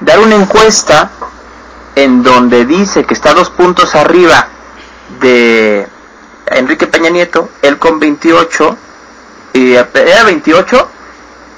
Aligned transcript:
dar 0.00 0.18
una 0.20 0.36
encuesta 0.36 1.10
en 1.94 2.22
donde 2.22 2.64
dice 2.64 3.04
que 3.04 3.14
está 3.14 3.34
dos 3.34 3.50
puntos 3.50 3.94
arriba 3.94 4.48
de 5.20 5.88
Enrique 6.46 6.86
Peña 6.86 7.10
Nieto, 7.10 7.50
él 7.62 7.78
con 7.78 7.98
28, 7.98 8.76
y, 9.54 9.72
era 9.74 10.24
28 10.24 10.88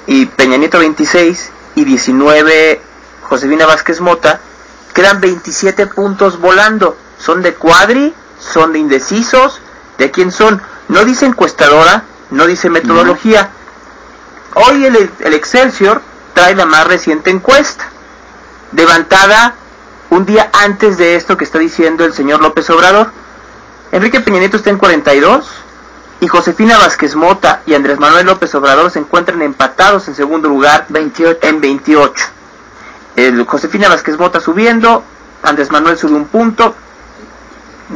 y 0.07 0.25
Peña 0.25 0.57
Nieto 0.57 0.79
26 0.79 1.51
y 1.75 1.83
19 1.85 2.81
Josefina 3.23 3.65
Vázquez 3.65 4.01
Mota, 4.01 4.41
quedan 4.93 5.21
27 5.21 5.87
puntos 5.87 6.39
volando. 6.39 6.97
Son 7.17 7.41
de 7.41 7.53
cuadri, 7.53 8.13
son 8.39 8.73
de 8.73 8.79
indecisos, 8.79 9.61
de 9.97 10.11
quién 10.11 10.31
son. 10.31 10.61
No 10.89 11.05
dice 11.05 11.25
encuestadora, 11.25 12.03
no 12.31 12.47
dice 12.47 12.69
metodología. 12.69 13.51
Hoy 14.55 14.85
el, 14.85 15.09
el 15.19 15.33
Excelsior 15.33 16.01
trae 16.33 16.55
la 16.55 16.65
más 16.65 16.87
reciente 16.87 17.29
encuesta, 17.29 17.90
levantada 18.73 19.55
un 20.09 20.25
día 20.25 20.49
antes 20.53 20.97
de 20.97 21.15
esto 21.15 21.37
que 21.37 21.45
está 21.45 21.59
diciendo 21.59 22.05
el 22.05 22.13
señor 22.13 22.41
López 22.41 22.69
Obrador. 22.69 23.11
Enrique 23.91 24.19
Peña 24.19 24.39
Nieto 24.39 24.57
está 24.57 24.69
en 24.69 24.77
42 24.77 25.49
y 26.21 26.27
Josefina 26.27 26.77
Vázquez 26.77 27.15
Mota 27.15 27.61
y 27.65 27.73
Andrés 27.73 27.99
Manuel 27.99 28.27
López 28.27 28.53
Obrador 28.55 28.91
se 28.91 28.99
encuentran 28.99 29.41
empatados 29.41 30.07
en 30.07 30.15
segundo 30.15 30.49
lugar 30.49 30.85
28. 30.89 31.39
en 31.41 31.61
28. 31.61 32.25
El 33.15 33.43
Josefina 33.45 33.89
Vázquez 33.89 34.17
Mota 34.17 34.39
subiendo, 34.39 35.03
Andrés 35.43 35.71
Manuel 35.71 35.97
sube 35.97 36.13
un 36.13 36.27
punto, 36.27 36.75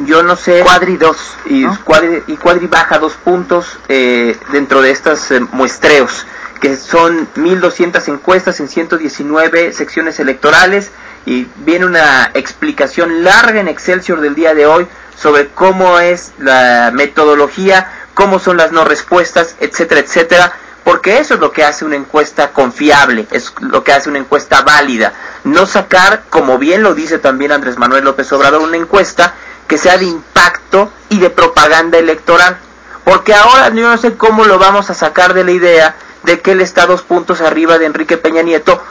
yo 0.05 0.23
no 0.23 0.35
sé. 0.35 0.61
Cuadri 0.61 0.97
2. 0.97 1.17
Y, 1.45 1.65
cuadri, 1.65 2.23
y 2.27 2.35
Cuadri 2.35 2.67
baja 2.67 2.99
dos 2.99 3.13
puntos 3.13 3.77
eh, 3.87 4.37
dentro 4.51 4.81
de 4.81 4.91
estos 4.91 5.31
eh, 5.31 5.39
muestreos, 5.51 6.25
que 6.59 6.77
son 6.77 7.27
1.200 7.35 8.07
encuestas 8.07 8.59
en 8.59 8.69
119 8.69 9.73
secciones 9.73 10.19
electorales. 10.19 10.91
Y 11.25 11.47
viene 11.57 11.85
una 11.85 12.29
explicación 12.33 13.23
larga 13.23 13.59
en 13.59 13.67
Excelsior 13.67 14.21
del 14.21 14.35
día 14.35 14.53
de 14.53 14.67
hoy 14.67 14.87
sobre 15.17 15.47
cómo 15.47 15.99
es 15.99 16.33
la 16.37 16.91
metodología, 16.93 17.91
cómo 18.13 18.39
son 18.39 18.57
las 18.57 18.71
no 18.71 18.85
respuestas, 18.85 19.55
etcétera, 19.59 20.01
etcétera 20.01 20.53
porque 20.85 21.17
eso 21.17 21.33
es 21.33 21.39
lo 21.39 21.51
que 21.51 21.63
hace 21.63 21.83
una 21.83 21.95
encuesta 21.95 22.51
confiable, 22.51 23.27
es 23.31 23.51
lo 23.59 23.83
que 23.83 23.91
hace 23.91 24.07
una 24.07 24.19
encuesta 24.19 24.61
válida. 24.61 25.13
No 25.43 25.65
sacar, 25.65 26.25
como 26.29 26.59
bien 26.59 26.83
lo 26.83 26.93
dice 26.93 27.17
también 27.17 27.51
Andrés 27.51 27.79
Manuel 27.79 28.03
López 28.03 28.31
Obrador, 28.31 28.61
una 28.61 28.77
encuesta 28.77 29.33
que 29.67 29.79
sea 29.79 29.97
de 29.97 30.05
impacto 30.05 30.93
y 31.09 31.17
de 31.17 31.31
propaganda 31.31 31.97
electoral. 31.97 32.59
Porque 33.03 33.33
ahora 33.33 33.69
yo 33.69 33.89
no 33.89 33.97
sé 33.97 34.13
cómo 34.13 34.45
lo 34.45 34.59
vamos 34.59 34.91
a 34.91 34.93
sacar 34.93 35.33
de 35.33 35.43
la 35.43 35.51
idea 35.53 35.95
de 36.25 36.41
que 36.41 36.51
él 36.51 36.61
está 36.61 36.85
dos 36.85 37.01
puntos 37.01 37.41
arriba 37.41 37.77
de 37.77 37.85
Enrique 37.85 38.17
Peña 38.17 38.41
Nieto 38.41 38.81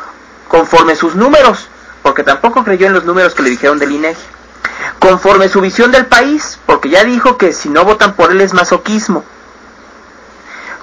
conforme 0.49 0.97
sus 0.97 1.15
números, 1.15 1.69
porque 2.03 2.23
tampoco 2.23 2.65
creyó 2.65 2.87
en 2.87 2.93
los 2.93 3.05
números 3.05 3.35
que 3.35 3.43
le 3.43 3.51
dijeron 3.51 3.79
del 3.79 3.93
INEGI. 3.93 4.21
Conforme 4.99 5.49
su 5.49 5.61
visión 5.61 5.91
del 5.91 6.07
país, 6.07 6.59
porque 6.67 6.89
ya 6.89 7.05
dijo 7.05 7.37
que 7.37 7.53
si 7.53 7.69
no 7.69 7.85
votan 7.85 8.15
por 8.15 8.31
él 8.31 8.41
es 8.41 8.55
masoquismo 8.55 9.25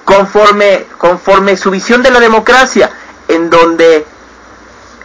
conforme, 0.06 0.86
conforme 0.98 1.58
su 1.58 1.72
visión 1.72 2.04
de 2.04 2.12
la 2.12 2.20
democracia, 2.20 2.92
en 3.28 3.50
donde 3.50 4.06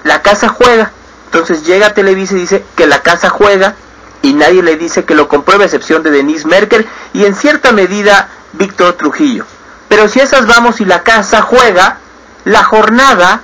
la 0.05 0.23
casa 0.23 0.49
juega. 0.49 0.91
Entonces 1.27 1.65
llega 1.65 1.89
a 1.89 1.95
Televisa 1.95 2.35
y 2.35 2.41
dice 2.41 2.65
que 2.77 2.87
la 2.87 3.03
casa 3.03 3.29
juega 3.29 3.77
y 4.23 4.33
nadie 4.35 4.63
le 4.63 4.77
dice 4.77 5.05
que 5.05 5.15
lo 5.15 5.29
compruebe, 5.29 5.65
a 5.65 5.67
excepción 5.67 6.03
de 6.03 6.11
Denise 6.11 6.49
Merkel 6.49 6.87
y 7.13 7.25
en 7.25 7.35
cierta 7.35 7.73
medida 7.73 8.29
Víctor 8.55 8.95
Trujillo. 8.95 9.45
Pero 9.89 10.09
si 10.09 10.21
esas 10.21 10.47
vamos 10.47 10.81
y 10.81 10.85
la 10.85 11.03
casa 11.03 11.43
juega, 11.43 11.99
la 12.45 12.65
jornada 12.65 13.41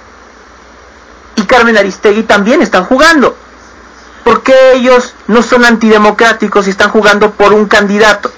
y 1.36 1.42
Carmen 1.42 1.76
Aristegui 1.76 2.24
también 2.24 2.62
están 2.62 2.84
jugando. 2.84 3.36
porque 4.24 4.74
ellos 4.74 5.14
no 5.26 5.42
son 5.42 5.64
antidemocráticos 5.64 6.66
y 6.66 6.70
están 6.70 6.90
jugando 6.90 7.32
por 7.32 7.52
un 7.52 7.66
candidato? 7.66 8.30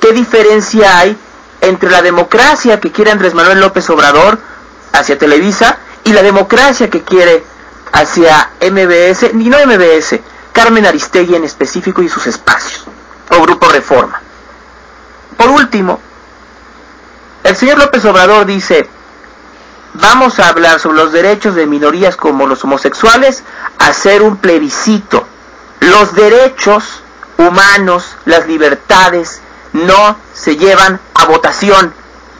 ¿Qué 0.00 0.12
diferencia 0.12 0.98
hay 0.98 1.16
entre 1.60 1.90
la 1.90 2.02
democracia 2.02 2.78
que 2.80 2.92
quiere 2.92 3.10
Andrés 3.10 3.34
Manuel 3.34 3.60
López 3.60 3.88
Obrador 3.90 4.38
hacia 4.92 5.18
Televisa 5.18 5.78
y 6.04 6.12
la 6.12 6.22
democracia 6.22 6.88
que 6.88 7.02
quiere 7.02 7.44
hacia 7.92 8.50
MBS, 8.60 9.30
y 9.32 9.48
no 9.48 9.58
MBS, 9.66 10.20
Carmen 10.52 10.86
Aristegui 10.86 11.34
en 11.34 11.44
específico 11.44 12.02
y 12.02 12.08
sus 12.08 12.26
espacios, 12.26 12.84
o 13.30 13.42
Grupo 13.42 13.68
Reforma. 13.68 14.20
Por 15.36 15.48
último, 15.48 16.00
el 17.46 17.56
señor 17.56 17.78
López 17.78 18.04
Obrador 18.04 18.44
dice, 18.44 18.88
vamos 19.94 20.40
a 20.40 20.48
hablar 20.48 20.80
sobre 20.80 20.98
los 20.98 21.12
derechos 21.12 21.54
de 21.54 21.66
minorías 21.66 22.16
como 22.16 22.46
los 22.46 22.64
homosexuales, 22.64 23.44
hacer 23.78 24.22
un 24.22 24.36
plebiscito. 24.38 25.24
Los 25.78 26.14
derechos 26.14 27.02
humanos, 27.38 28.16
las 28.24 28.48
libertades, 28.48 29.40
no 29.72 30.16
se 30.34 30.56
llevan 30.56 30.98
a 31.14 31.26
votación. 31.26 31.94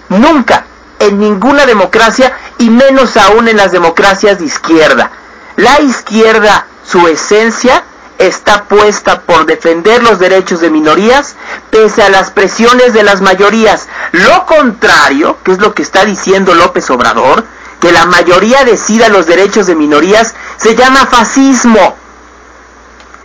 Nunca, 0.09 0.65
en 0.99 1.21
ninguna 1.21 1.67
democracia 1.67 2.37
y 2.59 2.69
menos 2.69 3.17
aún 3.17 3.47
en 3.47 3.59
las 3.59 3.71
democracias 3.71 4.41
de 4.41 4.47
izquierda. 4.47 5.13
La 5.55 5.81
izquierda, 5.81 6.67
su 6.85 7.07
esencia, 7.07 7.85
está 8.19 8.65
puesta 8.65 9.23
por 9.23 9.47
defender 9.47 10.03
los 10.03 10.19
derechos 10.19 10.61
de 10.61 10.71
minorías 10.71 11.37
pese 11.71 12.03
a 12.03 12.09
las 12.09 12.31
presiones 12.31 12.93
de 12.93 13.03
las 13.03 13.21
mayorías. 13.21 13.89
Lo 14.13 14.47
contrario, 14.47 15.39
que 15.45 15.53
es 15.53 15.59
lo 15.59 15.75
que 15.75 15.83
está 15.83 16.05
diciendo 16.05 16.55
López 16.55 16.89
Obrador, 16.91 17.45
que 17.81 17.93
la 17.93 18.07
mayoría 18.07 18.65
decida 18.65 19.09
los 19.09 19.27
derechos 19.27 19.67
de 19.67 19.75
minorías, 19.75 20.35
se 20.57 20.75
llama 20.75 21.07
fascismo 21.07 21.97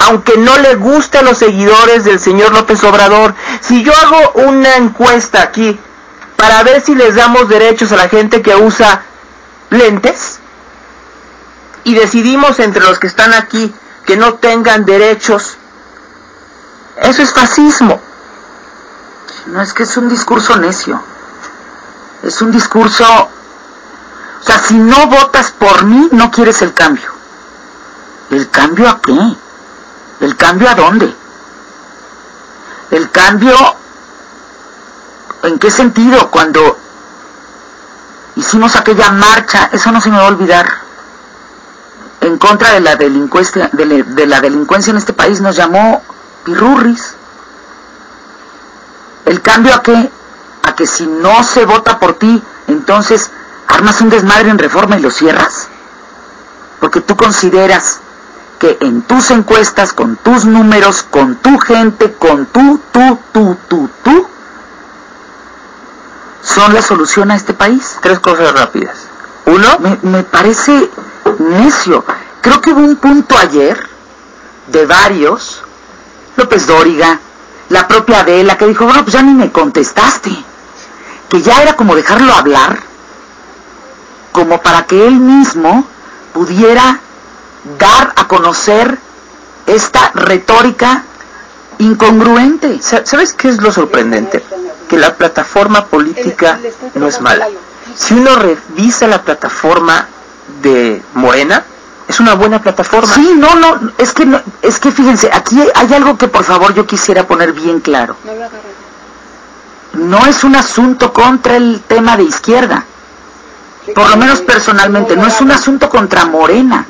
aunque 0.07 0.35
no 0.37 0.57
le 0.57 0.75
guste 0.75 1.19
a 1.19 1.21
los 1.21 1.37
seguidores 1.37 2.03
del 2.03 2.19
señor 2.19 2.53
López 2.53 2.83
Obrador, 2.83 3.35
si 3.61 3.83
yo 3.83 3.93
hago 3.95 4.31
una 4.47 4.75
encuesta 4.75 5.43
aquí 5.43 5.79
para 6.35 6.63
ver 6.63 6.81
si 6.81 6.95
les 6.95 7.15
damos 7.15 7.47
derechos 7.47 7.91
a 7.91 7.97
la 7.97 8.09
gente 8.09 8.41
que 8.41 8.55
usa 8.55 9.03
lentes 9.69 10.39
y 11.83 11.93
decidimos 11.93 12.59
entre 12.59 12.83
los 12.83 12.97
que 12.99 13.07
están 13.07 13.33
aquí 13.33 13.73
que 14.05 14.17
no 14.17 14.35
tengan 14.35 14.85
derechos, 14.85 15.57
eso 16.97 17.21
es 17.21 17.33
fascismo. 17.33 17.99
No 19.47 19.61
es 19.61 19.73
que 19.73 19.83
es 19.83 19.97
un 19.97 20.09
discurso 20.09 20.55
necio. 20.57 21.01
Es 22.23 22.41
un 22.41 22.51
discurso... 22.51 23.05
O 23.05 24.43
sea, 24.43 24.59
si 24.59 24.75
no 24.75 25.07
votas 25.07 25.51
por 25.51 25.83
mí, 25.85 26.09
no 26.11 26.31
quieres 26.31 26.61
el 26.61 26.73
cambio. 26.73 27.11
¿El 28.29 28.49
cambio 28.49 28.89
a 28.89 29.01
qué? 29.01 29.35
¿El 30.21 30.35
cambio 30.35 30.69
a 30.69 30.75
dónde? 30.75 31.15
¿El 32.91 33.09
cambio 33.11 33.55
en 35.43 35.59
qué 35.59 35.71
sentido? 35.71 36.29
Cuando 36.29 36.77
hicimos 38.35 38.75
aquella 38.75 39.11
marcha, 39.11 39.69
eso 39.71 39.91
no 39.91 40.01
se 40.01 40.09
me 40.09 40.17
va 40.17 40.23
a 40.23 40.27
olvidar, 40.27 40.67
en 42.31 42.37
contra 42.37 42.71
de 42.71 42.79
la 42.79 42.95
delincuencia, 42.95 43.69
de, 43.73 44.25
la 44.25 44.39
delincuencia 44.39 44.91
en 44.91 44.97
este 44.97 45.11
país, 45.13 45.41
nos 45.41 45.55
llamó 45.55 46.01
pirurris. 46.45 47.15
¿El 49.25 49.41
cambio 49.41 49.75
a 49.75 49.83
qué? 49.83 50.09
A 50.63 50.75
que 50.75 50.87
si 50.87 51.05
no 51.05 51.43
se 51.43 51.65
vota 51.65 51.99
por 51.99 52.13
ti, 52.13 52.41
entonces 52.67 53.31
armas 53.67 53.99
un 54.01 54.09
desmadre 54.09 54.49
en 54.49 54.57
reforma 54.57 54.97
y 54.97 55.01
lo 55.01 55.11
cierras. 55.11 55.67
Porque 56.79 57.01
tú 57.01 57.17
consideras 57.17 57.99
que 58.59 58.77
en 58.79 59.01
tus 59.01 59.31
encuestas, 59.31 59.91
con 59.91 60.15
tus 60.15 60.45
números, 60.45 61.03
con 61.03 61.35
tu 61.35 61.57
gente, 61.59 62.13
con 62.13 62.45
tú, 62.45 62.79
tú, 62.91 63.19
tú, 63.33 63.57
tú, 63.67 63.89
tú, 64.03 64.27
son 66.43 66.73
la 66.73 66.81
solución 66.81 67.29
a 67.31 67.35
este 67.35 67.53
país. 67.53 67.97
Tres 68.01 68.19
cosas 68.19 68.53
rápidas. 68.53 68.95
Uno, 69.45 69.67
me, 70.03 70.23
parece 70.23 70.89
necio. 71.39 72.03
Creo 72.41 72.61
que 72.61 72.71
hubo 72.71 72.79
un 72.79 72.95
punto 72.95 73.37
ayer 73.37 73.79
de 74.67 74.85
varios, 74.85 75.61
López 76.35 76.67
Dóriga, 76.67 77.19
la 77.69 77.87
propia 77.87 78.21
Adela, 78.21 78.57
que 78.57 78.67
dijo, 78.67 78.85
bueno, 78.85 79.03
pues 79.03 79.13
ya 79.13 79.21
ni 79.21 79.33
me 79.33 79.51
contestaste. 79.51 80.31
Que 81.29 81.41
ya 81.41 81.61
era 81.61 81.75
como 81.75 81.95
dejarlo 81.95 82.33
hablar, 82.33 82.79
como 84.31 84.61
para 84.61 84.85
que 84.85 85.07
él 85.07 85.15
mismo 85.15 85.85
pudiera 86.33 86.99
dar 87.77 88.13
a 88.15 88.27
conocer 88.27 88.97
esta 89.65 90.11
retórica 90.13 91.03
incongruente. 91.77 92.79
¿Sabes 92.81 93.33
qué 93.33 93.49
es 93.49 93.61
lo 93.61 93.71
sorprendente? 93.71 94.43
Que 94.89 94.97
la 94.97 95.15
plataforma 95.15 95.85
política 95.85 96.59
no 96.95 97.07
es 97.07 97.21
mala. 97.21 97.47
Si 97.95 98.13
uno 98.13 98.35
revisa 98.35 99.07
la 99.07 99.21
plataforma 99.21 100.07
de 100.61 101.01
Morena, 101.13 101.63
es 102.07 102.19
una 102.19 102.35
buena 102.35 102.61
plataforma. 102.61 103.13
Sí, 103.13 103.33
no, 103.35 103.55
no, 103.55 103.91
es 103.97 104.13
que 104.13 104.25
no, 104.25 104.41
es 104.61 104.79
que 104.79 104.91
fíjense, 104.91 105.29
aquí 105.31 105.59
hay 105.75 105.93
algo 105.93 106.17
que 106.17 106.27
por 106.27 106.43
favor 106.43 106.73
yo 106.73 106.85
quisiera 106.85 107.27
poner 107.27 107.53
bien 107.53 107.79
claro. 107.79 108.15
No 109.93 110.25
es 110.25 110.43
un 110.43 110.55
asunto 110.55 111.11
contra 111.13 111.55
el 111.55 111.81
tema 111.87 112.17
de 112.17 112.23
izquierda. 112.23 112.85
Por 113.95 114.09
lo 114.09 114.17
menos 114.17 114.41
personalmente, 114.41 115.15
no 115.15 115.25
es 115.27 115.41
un 115.41 115.51
asunto 115.51 115.89
contra 115.89 116.25
Morena 116.25 116.85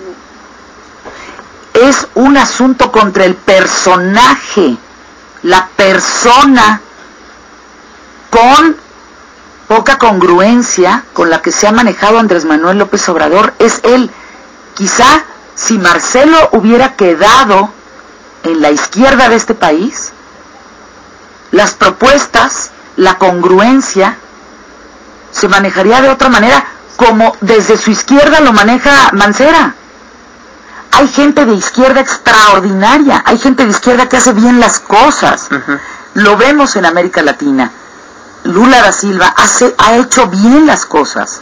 es 1.73 2.07
un 2.15 2.37
asunto 2.37 2.91
contra 2.91 3.25
el 3.25 3.35
personaje, 3.35 4.77
la 5.43 5.67
persona 5.67 6.81
con 8.29 8.77
poca 9.71 9.97
congruencia 9.97 11.05
con 11.13 11.29
la 11.29 11.41
que 11.41 11.53
se 11.53 11.65
ha 11.65 11.71
manejado 11.71 12.19
Andrés 12.19 12.43
Manuel 12.43 12.77
López 12.77 13.07
Obrador 13.07 13.53
es 13.57 13.79
él. 13.83 14.11
Quizá 14.73 15.23
si 15.55 15.77
Marcelo 15.77 16.49
hubiera 16.51 16.97
quedado 16.97 17.69
en 18.43 18.61
la 18.61 18.71
izquierda 18.71 19.29
de 19.29 19.37
este 19.37 19.53
país, 19.55 20.11
las 21.51 21.71
propuestas, 21.71 22.71
la 22.97 23.17
congruencia, 23.17 24.17
se 25.31 25.47
manejaría 25.47 26.01
de 26.01 26.09
otra 26.09 26.27
manera, 26.27 26.65
como 26.97 27.37
desde 27.39 27.77
su 27.77 27.91
izquierda 27.91 28.41
lo 28.41 28.51
maneja 28.51 29.11
Mancera. 29.13 29.75
Hay 30.91 31.07
gente 31.07 31.45
de 31.45 31.53
izquierda 31.53 32.01
extraordinaria, 32.01 33.23
hay 33.25 33.37
gente 33.37 33.63
de 33.63 33.71
izquierda 33.71 34.09
que 34.09 34.17
hace 34.17 34.33
bien 34.33 34.59
las 34.59 34.81
cosas. 34.81 35.47
Lo 36.13 36.35
vemos 36.35 36.75
en 36.75 36.85
América 36.85 37.21
Latina. 37.21 37.71
Lula 38.43 38.81
da 38.81 38.91
Silva 38.91 39.33
hace, 39.37 39.75
ha 39.77 39.97
hecho 39.97 40.27
bien 40.27 40.65
las 40.65 40.85
cosas. 40.85 41.41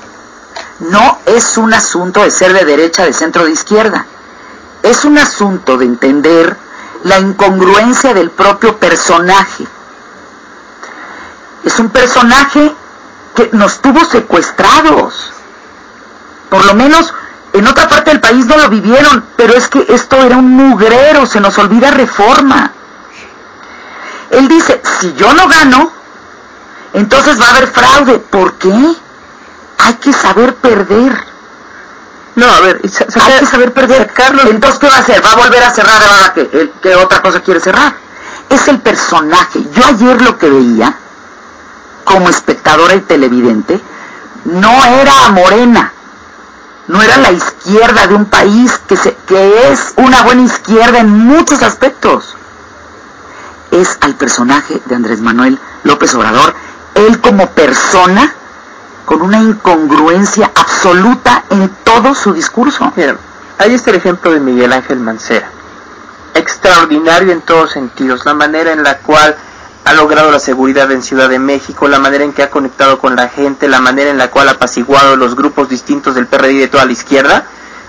No 0.79 1.19
es 1.25 1.57
un 1.57 1.73
asunto 1.73 2.23
de 2.23 2.31
ser 2.31 2.53
de 2.53 2.65
derecha, 2.65 3.05
de 3.05 3.13
centro, 3.13 3.45
de 3.45 3.51
izquierda. 3.51 4.05
Es 4.83 5.05
un 5.05 5.17
asunto 5.17 5.77
de 5.77 5.85
entender 5.85 6.57
la 7.03 7.19
incongruencia 7.19 8.13
del 8.13 8.31
propio 8.31 8.77
personaje. 8.77 9.67
Es 11.63 11.79
un 11.79 11.89
personaje 11.89 12.73
que 13.35 13.49
nos 13.53 13.79
tuvo 13.81 14.03
secuestrados. 14.05 15.31
Por 16.49 16.65
lo 16.65 16.73
menos 16.73 17.13
en 17.53 17.67
otra 17.67 17.87
parte 17.87 18.11
del 18.11 18.19
país 18.19 18.45
no 18.45 18.57
lo 18.57 18.69
vivieron, 18.69 19.25
pero 19.35 19.53
es 19.53 19.67
que 19.67 19.85
esto 19.89 20.17
era 20.17 20.37
un 20.37 20.51
mugrero, 20.51 21.25
se 21.25 21.39
nos 21.39 21.57
olvida 21.57 21.91
reforma. 21.91 22.71
Él 24.31 24.47
dice, 24.47 24.81
si 24.99 25.13
yo 25.13 25.33
no 25.33 25.47
gano, 25.47 25.91
entonces 26.93 27.39
va 27.39 27.45
a 27.45 27.49
haber 27.51 27.67
fraude. 27.67 28.19
¿Por 28.19 28.53
qué? 28.53 28.95
Hay 29.79 29.93
que 29.95 30.13
saber 30.13 30.55
perder. 30.55 31.29
No, 32.35 32.47
a 32.47 32.59
ver, 32.61 32.81
hay 32.83 33.39
que 33.39 33.45
saber 33.45 33.73
perder. 33.73 34.11
Carlos, 34.13 34.45
entonces, 34.49 34.79
¿qué 34.79 34.87
va 34.87 34.95
a 34.95 34.99
hacer? 34.99 35.23
¿Va 35.23 35.31
a 35.31 35.35
volver 35.35 35.63
a 35.63 35.71
cerrar? 35.71 36.01
¿Va 36.01 36.33
qué? 36.33 36.71
¿Qué 36.81 36.95
otra 36.95 37.21
cosa 37.21 37.41
quiere 37.41 37.59
cerrar? 37.59 37.93
Es 38.49 38.67
el 38.67 38.79
personaje. 38.79 39.61
Yo 39.73 39.85
ayer 39.85 40.21
lo 40.21 40.37
que 40.37 40.49
veía, 40.49 40.95
como 42.03 42.29
espectadora 42.29 42.95
y 42.95 43.01
televidente, 43.01 43.79
no 44.45 44.85
era 44.85 45.29
Morena, 45.29 45.91
no 46.87 47.01
era 47.01 47.17
la 47.17 47.31
izquierda 47.31 48.07
de 48.07 48.15
un 48.15 48.25
país 48.25 48.79
que, 48.87 48.97
se, 48.97 49.15
que 49.27 49.71
es 49.71 49.93
una 49.97 50.23
buena 50.23 50.43
izquierda 50.43 50.99
en 50.99 51.09
muchos 51.09 51.61
aspectos. 51.61 52.35
Es 53.71 53.97
al 54.01 54.15
personaje 54.15 54.81
de 54.85 54.95
Andrés 54.95 55.21
Manuel 55.21 55.59
López 55.83 56.13
Obrador 56.15 56.55
él 57.07 57.19
como 57.21 57.49
persona 57.51 58.33
con 59.05 59.21
una 59.21 59.39
incongruencia 59.39 60.51
absoluta 60.53 61.45
en 61.49 61.69
todo 61.83 62.13
su 62.13 62.33
discurso. 62.33 62.91
Mira, 62.95 63.17
ahí 63.57 63.73
está 63.73 63.89
el 63.89 63.97
ejemplo 63.97 64.31
de 64.31 64.39
Miguel 64.39 64.71
Ángel 64.73 64.99
Mancera. 64.99 65.49
Extraordinario 66.33 67.31
en 67.31 67.41
todos 67.41 67.71
sentidos, 67.71 68.25
la 68.25 68.33
manera 68.33 68.71
en 68.71 68.83
la 68.83 68.99
cual 68.99 69.35
ha 69.85 69.93
logrado 69.93 70.31
la 70.31 70.39
seguridad 70.39 70.91
en 70.91 71.01
Ciudad 71.01 71.29
de 71.29 71.39
México, 71.39 71.87
la 71.87 71.99
manera 71.99 72.23
en 72.23 72.33
que 72.33 72.43
ha 72.43 72.51
conectado 72.51 72.99
con 72.99 73.15
la 73.15 73.29
gente, 73.29 73.67
la 73.67 73.81
manera 73.81 74.11
en 74.11 74.17
la 74.17 74.29
cual 74.29 74.47
ha 74.49 74.51
apaciguado 74.51 75.15
los 75.15 75.35
grupos 75.35 75.69
distintos 75.69 76.15
del 76.15 76.27
PRD 76.27 76.51
y 76.53 76.59
de 76.59 76.67
toda 76.67 76.85
la 76.85 76.91
izquierda, 76.91 77.45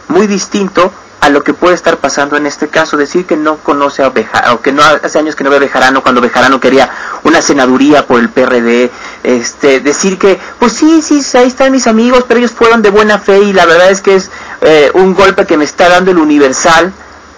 muy 0.08 0.26
distinto 0.26 0.92
a 1.20 1.28
lo 1.28 1.44
que 1.44 1.52
puede 1.52 1.74
estar 1.74 1.98
pasando 1.98 2.36
en 2.36 2.46
este 2.46 2.68
caso, 2.68 2.96
decir 2.96 3.26
que 3.26 3.36
no 3.36 3.56
conoce 3.58 4.02
a 4.02 4.08
Bejarano, 4.08 4.62
que 4.62 4.72
no 4.72 4.82
hace 4.82 5.18
años 5.18 5.36
que 5.36 5.44
no 5.44 5.50
ve 5.50 5.56
a 5.56 5.60
Bejarano 5.60 6.02
cuando 6.02 6.22
Bejarano 6.22 6.60
quería 6.60 6.90
una 7.24 7.42
senaduría 7.42 8.06
por 8.06 8.20
el 8.20 8.30
PRD, 8.30 8.90
este, 9.22 9.80
decir 9.80 10.18
que, 10.18 10.40
pues 10.58 10.72
sí, 10.72 11.02
sí, 11.02 11.20
ahí 11.36 11.46
están 11.46 11.72
mis 11.72 11.86
amigos, 11.86 12.24
pero 12.26 12.38
ellos 12.38 12.52
fueron 12.52 12.80
de 12.80 12.88
buena 12.88 13.18
fe 13.18 13.38
y 13.40 13.52
la 13.52 13.66
verdad 13.66 13.90
es 13.90 14.00
que 14.00 14.16
es 14.16 14.30
eh, 14.62 14.90
un 14.94 15.14
golpe 15.14 15.44
que 15.46 15.58
me 15.58 15.64
está 15.64 15.90
dando 15.90 16.10
el 16.10 16.18
Universal 16.18 16.90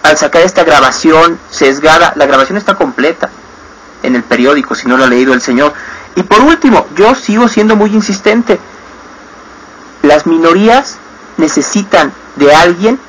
al 0.03 0.17
sacar 0.17 0.43
esta 0.43 0.63
grabación 0.63 1.37
sesgada, 1.51 2.13
la 2.15 2.25
grabación 2.25 2.57
está 2.57 2.75
completa 2.75 3.29
en 4.01 4.15
el 4.15 4.23
periódico, 4.23 4.75
si 4.75 4.87
no 4.87 4.97
lo 4.97 5.03
ha 5.03 5.07
leído 5.07 5.33
el 5.33 5.41
señor. 5.41 5.73
Y 6.15 6.23
por 6.23 6.41
último, 6.41 6.87
yo 6.95 7.15
sigo 7.15 7.49
siendo 7.49 7.75
muy 7.75 7.93
insistente, 7.93 8.59
las 10.03 10.25
minorías 10.25 10.97
necesitan 11.37 12.13
de 12.35 12.53
alguien 12.53 12.99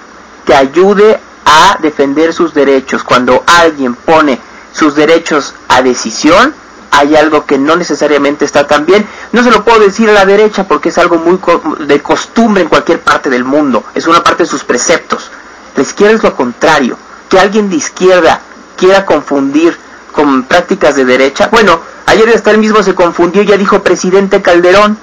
que 0.46 0.54
ayude 0.54 1.18
a 1.44 1.78
defender 1.80 2.32
sus 2.32 2.54
derechos. 2.54 3.04
Cuando 3.04 3.44
alguien 3.46 3.94
pone 3.94 4.38
sus 4.72 4.94
derechos 4.94 5.54
a 5.68 5.82
decisión, 5.82 6.54
hay 6.90 7.16
algo 7.16 7.44
que 7.44 7.58
no 7.58 7.76
necesariamente 7.76 8.44
está 8.44 8.66
tan 8.66 8.86
bien. 8.86 9.06
No 9.32 9.42
se 9.42 9.50
lo 9.50 9.64
puedo 9.64 9.80
decir 9.80 10.08
a 10.08 10.12
la 10.12 10.26
derecha 10.26 10.66
porque 10.66 10.90
es 10.90 10.98
algo 10.98 11.16
muy 11.16 11.38
de 11.86 12.00
costumbre 12.00 12.62
en 12.62 12.68
cualquier 12.68 13.00
parte 13.00 13.30
del 13.30 13.44
mundo. 13.44 13.84
Es 13.94 14.06
una 14.06 14.22
parte 14.22 14.44
de 14.44 14.48
sus 14.48 14.64
preceptos. 14.64 15.30
La 15.76 15.82
izquierda 15.82 16.16
es 16.16 16.22
lo 16.22 16.36
contrario. 16.36 16.96
Que 17.28 17.38
alguien 17.38 17.68
de 17.68 17.76
izquierda 17.76 18.40
quiera 18.76 19.04
confundir 19.04 19.76
con 20.12 20.44
prácticas 20.44 20.94
de 20.94 21.04
derecha. 21.04 21.48
Bueno, 21.48 21.80
ayer 22.06 22.28
hasta 22.28 22.52
él 22.52 22.58
mismo 22.58 22.82
se 22.82 22.94
confundió 22.94 23.42
y 23.42 23.46
ya 23.46 23.56
dijo 23.56 23.82
presidente 23.82 24.40
Calderón. 24.40 24.96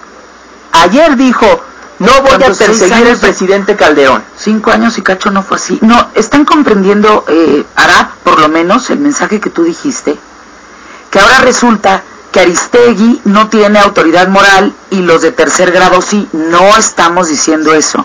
Ayer 0.71 1.17
dijo 1.17 1.61
no 2.01 2.21
voy 2.24 2.33
a 2.33 2.39
perseguir 2.39 3.07
al 3.07 3.18
presidente 3.18 3.75
Calderón. 3.75 4.24
Cinco 4.36 4.71
años 4.71 4.98
y 4.98 5.03
cacho 5.03 5.30
no 5.30 5.44
fue 5.44 5.57
así. 5.57 5.77
No, 5.81 6.09
están 6.15 6.45
comprendiendo, 6.45 7.25
eh, 7.27 7.63
por 8.24 8.39
lo 8.39 8.50
menos, 8.50 8.89
el 8.89 8.98
mensaje 8.98 9.39
que 9.39 9.51
tú 9.51 9.63
dijiste, 9.63 10.18
que 11.12 11.19
ahora 11.19 11.39
resulta 11.42 12.01
que 12.31 12.39
Aristegui 12.39 13.21
no 13.25 13.50
tiene 13.50 13.77
autoridad 13.77 14.30
moral 14.30 14.74
y 14.89 15.01
los 15.01 15.21
de 15.21 15.31
tercer 15.31 15.71
grado 15.71 16.01
sí. 16.01 16.27
No 16.33 16.75
estamos 16.75 17.27
diciendo 17.27 17.75
eso. 17.75 18.03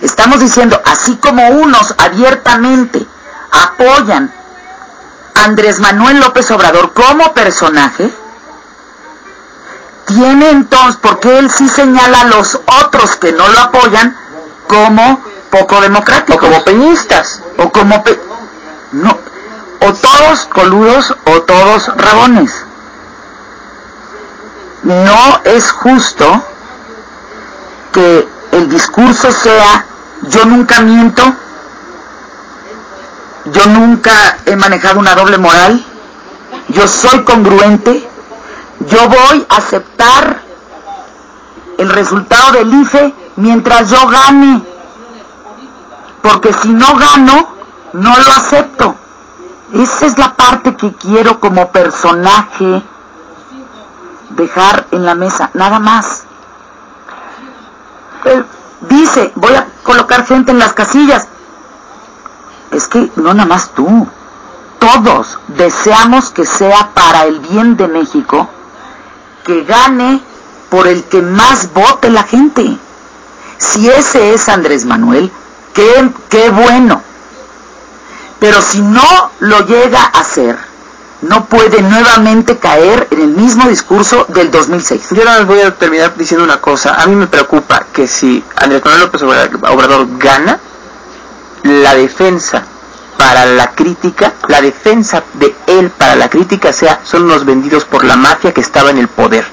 Estamos 0.00 0.38
diciendo, 0.38 0.80
así 0.84 1.16
como 1.16 1.48
unos 1.48 1.96
abiertamente 1.98 3.04
apoyan 3.50 4.32
a 5.34 5.44
Andrés 5.44 5.80
Manuel 5.80 6.20
López 6.20 6.48
Obrador 6.52 6.92
como 6.92 7.34
personaje, 7.34 8.08
tiene 10.14 10.50
entonces, 10.50 10.98
porque 11.00 11.38
él 11.38 11.50
sí 11.50 11.68
señala 11.68 12.20
a 12.22 12.24
los 12.24 12.58
otros 12.82 13.16
que 13.16 13.32
no 13.32 13.48
lo 13.48 13.60
apoyan 13.60 14.16
como 14.68 15.20
poco 15.50 15.80
democráticos. 15.80 16.36
O 16.36 16.40
como 16.40 16.64
peñistas. 16.64 17.40
O 17.58 17.70
como... 17.70 18.02
no, 18.92 19.18
o 19.80 19.92
todos 19.92 20.46
coludos 20.46 21.14
o 21.24 21.42
todos 21.42 21.88
rabones. 21.96 22.52
No 24.82 25.40
es 25.44 25.70
justo 25.70 26.44
que 27.92 28.28
el 28.52 28.68
discurso 28.68 29.30
sea 29.30 29.86
yo 30.22 30.44
nunca 30.44 30.80
miento, 30.80 31.22
yo 33.46 33.66
nunca 33.66 34.12
he 34.46 34.56
manejado 34.56 34.98
una 34.98 35.14
doble 35.14 35.38
moral, 35.38 35.84
yo 36.68 36.86
soy 36.86 37.24
congruente, 37.24 38.08
yo 38.92 39.08
voy 39.08 39.46
a 39.48 39.56
aceptar 39.56 40.42
el 41.78 41.88
resultado 41.88 42.52
del 42.52 42.72
IFE 42.74 43.14
mientras 43.36 43.90
yo 43.90 44.06
gane. 44.06 44.62
Porque 46.20 46.52
si 46.52 46.68
no 46.68 46.86
gano, 46.96 47.48
no 47.94 48.16
lo 48.16 48.30
acepto. 48.32 48.94
Esa 49.72 50.06
es 50.06 50.18
la 50.18 50.34
parte 50.34 50.76
que 50.76 50.92
quiero 50.92 51.40
como 51.40 51.72
personaje 51.72 52.82
dejar 54.30 54.86
en 54.90 55.06
la 55.06 55.14
mesa, 55.14 55.50
nada 55.54 55.78
más. 55.78 56.24
dice, 58.82 59.32
voy 59.34 59.54
a 59.54 59.66
colocar 59.82 60.26
gente 60.26 60.52
en 60.52 60.58
las 60.58 60.74
casillas. 60.74 61.28
Es 62.70 62.88
que 62.88 63.10
no 63.16 63.32
nada 63.32 63.48
más 63.48 63.70
tú, 63.70 64.06
todos 64.78 65.38
deseamos 65.48 66.30
que 66.30 66.44
sea 66.44 66.90
para 66.94 67.24
el 67.24 67.40
bien 67.40 67.76
de 67.76 67.88
México 67.88 68.48
que 69.44 69.64
gane 69.64 70.22
por 70.70 70.86
el 70.88 71.04
que 71.04 71.22
más 71.22 71.72
vote 71.72 72.10
la 72.10 72.22
gente. 72.22 72.76
Si 73.58 73.88
ese 73.88 74.34
es 74.34 74.48
Andrés 74.48 74.84
Manuel, 74.84 75.30
qué, 75.74 76.10
qué 76.28 76.50
bueno. 76.50 77.02
Pero 78.40 78.60
si 78.60 78.80
no 78.80 79.30
lo 79.40 79.60
llega 79.66 80.02
a 80.02 80.20
hacer, 80.20 80.58
no 81.22 81.44
puede 81.44 81.80
nuevamente 81.82 82.58
caer 82.58 83.06
en 83.10 83.20
el 83.20 83.28
mismo 83.28 83.68
discurso 83.68 84.26
del 84.28 84.50
2006. 84.50 85.10
Yo 85.10 85.24
más 85.24 85.46
voy 85.46 85.60
a 85.60 85.74
terminar 85.76 86.16
diciendo 86.16 86.44
una 86.44 86.60
cosa. 86.60 87.00
A 87.00 87.06
mí 87.06 87.14
me 87.14 87.28
preocupa 87.28 87.86
que 87.92 88.08
si 88.08 88.42
Andrés 88.56 88.84
Manuel 88.84 89.02
López 89.02 89.22
Obrador 89.22 90.18
gana, 90.18 90.58
la 91.62 91.94
defensa 91.94 92.64
para 93.16 93.46
la 93.46 93.74
crítica, 93.74 94.32
la 94.48 94.60
defensa 94.60 95.22
de 95.34 95.54
él 95.66 95.90
para 95.90 96.16
la 96.16 96.28
crítica 96.28 96.72
sea, 96.72 97.00
son 97.04 97.28
los 97.28 97.44
vendidos 97.44 97.84
por 97.84 98.04
la 98.04 98.16
mafia 98.16 98.52
que 98.52 98.60
estaba 98.60 98.90
en 98.90 98.98
el 98.98 99.08
poder. 99.08 99.44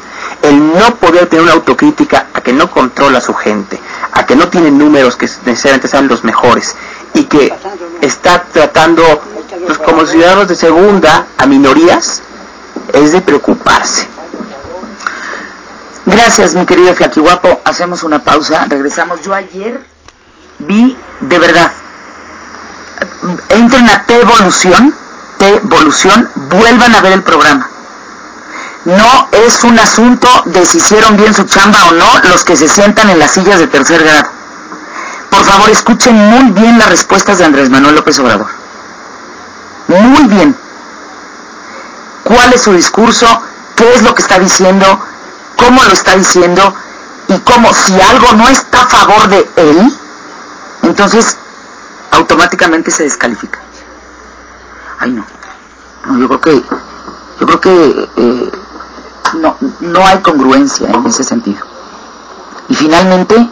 El 0.41 0.73
no 0.73 0.95
poder 0.95 1.27
tener 1.27 1.43
una 1.43 1.53
autocrítica 1.53 2.27
a 2.33 2.41
que 2.41 2.53
no 2.53 2.71
controla 2.71 3.17
a 3.17 3.21
su 3.21 3.33
gente, 3.33 3.79
a 4.13 4.25
que 4.25 4.35
no 4.35 4.47
tiene 4.47 4.71
números 4.71 5.15
que 5.15 5.27
necesariamente 5.45 5.87
sean 5.87 6.07
los 6.07 6.23
mejores, 6.23 6.75
y 7.13 7.23
que 7.23 7.53
está 8.01 8.43
tratando 8.43 9.03
pues, 9.65 9.77
como 9.77 10.05
ciudadanos 10.05 10.47
de 10.47 10.55
segunda 10.55 11.27
a 11.37 11.45
minorías, 11.45 12.21
es 12.93 13.11
de 13.11 13.21
preocuparse. 13.21 14.07
Gracias, 16.05 16.55
mi 16.55 16.65
querido 16.65 16.95
Flaquihuapo. 16.95 17.61
Hacemos 17.65 18.03
una 18.03 18.23
pausa, 18.23 18.65
regresamos. 18.67 19.21
Yo 19.21 19.33
ayer 19.33 19.79
vi, 20.59 20.97
de 21.19 21.39
verdad, 21.39 21.71
entren 23.49 23.89
a 23.89 24.03
T-Evolución, 24.03 24.93
T-Evolución, 25.37 26.29
vuelvan 26.35 26.95
a 26.95 27.01
ver 27.01 27.13
el 27.13 27.23
programa. 27.23 27.69
No 28.85 29.27
es 29.31 29.63
un 29.63 29.77
asunto 29.77 30.27
de 30.45 30.65
si 30.65 30.77
hicieron 30.77 31.17
bien 31.17 31.33
su 31.33 31.43
chamba 31.43 31.79
o 31.89 31.91
no 31.93 32.29
los 32.29 32.43
que 32.43 32.55
se 32.55 32.69
sientan 32.69 33.09
en 33.09 33.19
las 33.19 33.31
sillas 33.31 33.59
de 33.59 33.67
tercer 33.67 34.03
grado. 34.03 34.29
Por 35.29 35.43
favor, 35.43 35.69
escuchen 35.69 36.15
muy 36.15 36.51
bien 36.51 36.79
las 36.79 36.89
respuestas 36.89 37.37
de 37.37 37.45
Andrés 37.45 37.69
Manuel 37.69 37.95
López 37.95 38.17
Obrador. 38.19 38.47
Muy 39.87 40.23
bien. 40.27 40.55
¿Cuál 42.23 42.53
es 42.53 42.61
su 42.61 42.73
discurso? 42.73 43.27
¿Qué 43.75 43.93
es 43.93 44.01
lo 44.01 44.15
que 44.15 44.21
está 44.21 44.39
diciendo? 44.39 44.99
¿Cómo 45.55 45.83
lo 45.83 45.91
está 45.91 46.15
diciendo? 46.15 46.73
Y 47.27 47.37
cómo 47.39 47.73
si 47.73 47.99
algo 47.99 48.33
no 48.33 48.47
está 48.47 48.81
a 48.81 48.87
favor 48.87 49.27
de 49.29 49.49
él, 49.55 49.97
entonces 50.83 51.37
automáticamente 52.11 52.91
se 52.91 53.03
descalifica. 53.03 53.59
Ay 54.99 55.11
no. 55.11 55.25
no 56.05 56.19
yo 56.19 56.27
creo 56.27 56.41
que 56.41 56.63
yo 57.39 57.45
creo 57.45 57.61
que 57.61 58.09
eh, 58.17 58.51
no, 59.39 59.55
no 59.79 60.05
hay 60.05 60.19
congruencia 60.19 60.89
en 60.89 61.05
ese 61.05 61.23
sentido. 61.23 61.63
Y 62.67 62.75
finalmente, 62.75 63.49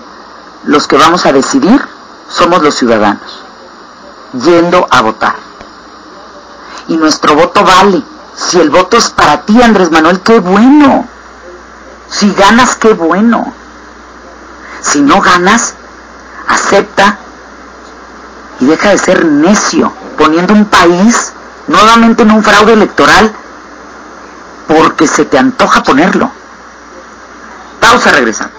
los 0.65 0.87
que 0.87 0.97
vamos 0.97 1.25
a 1.25 1.31
decidir 1.31 1.81
somos 2.29 2.61
los 2.61 2.75
ciudadanos, 2.75 3.41
yendo 4.33 4.87
a 4.91 5.01
votar. 5.01 5.35
Y 6.87 6.97
nuestro 6.97 7.35
voto 7.35 7.63
vale. 7.63 8.03
Si 8.35 8.59
el 8.59 8.69
voto 8.69 8.97
es 8.97 9.09
para 9.09 9.41
ti, 9.41 9.61
Andrés 9.61 9.89
Manuel, 9.91 10.19
qué 10.19 10.39
bueno. 10.39 11.07
Si 12.09 12.31
ganas, 12.33 12.75
qué 12.75 12.93
bueno. 12.93 13.53
Si 14.81 15.01
no 15.01 15.19
ganas, 15.21 15.73
acepta 16.47 17.17
y 18.59 18.65
deja 18.65 18.89
de 18.89 18.97
ser 18.97 19.25
necio, 19.25 19.91
poniendo 20.17 20.53
un 20.53 20.65
país 20.65 21.33
nuevamente 21.67 22.23
en 22.23 22.31
un 22.31 22.43
fraude 22.43 22.73
electoral 22.73 23.31
porque 24.67 25.07
se 25.07 25.25
te 25.25 25.37
antoja 25.37 25.83
ponerlo. 25.83 26.31
Pausa, 27.79 28.11
regresando. 28.11 28.56